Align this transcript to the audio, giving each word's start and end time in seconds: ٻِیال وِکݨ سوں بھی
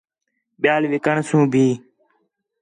ٻِیال 0.61 0.83
وِکݨ 0.91 1.15
سوں 1.29 1.43
بھی 1.51 1.65